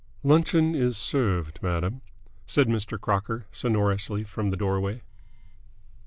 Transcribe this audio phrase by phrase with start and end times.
[0.23, 2.01] "Luncheon is served, madam!"
[2.47, 2.99] said Mr.
[2.99, 5.03] Crocker sonorously from the doorway.